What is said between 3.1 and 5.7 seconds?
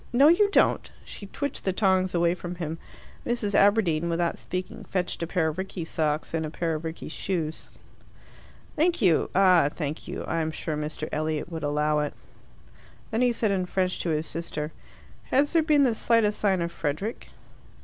Mrs. Aberdeen, without speaking, fetched a pair of